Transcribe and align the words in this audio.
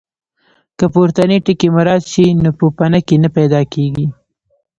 که 0.77 0.85
پورتني 0.93 1.37
ټکي 1.45 1.67
مراعات 1.75 2.03
شي 2.11 2.25
نو 2.43 2.49
پوپنکي 2.59 3.15
نه 3.23 3.29
پیدا 3.37 3.61
کېږي. 3.73 4.07